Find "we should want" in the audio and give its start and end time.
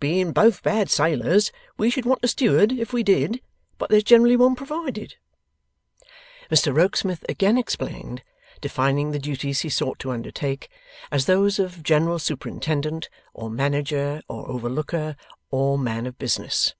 1.76-2.24